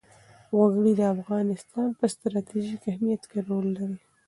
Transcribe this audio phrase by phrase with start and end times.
[0.57, 3.97] وګړي د افغانستان په ستراتیژیک اهمیت کې رول لري.